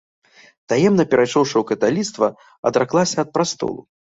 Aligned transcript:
Таемна 0.73 1.05
перайшоўшы 1.11 1.55
ў 1.59 1.63
каталіцтва, 1.73 2.27
адраклася 2.71 3.17
ад 3.27 3.37
прастолу. 3.37 3.81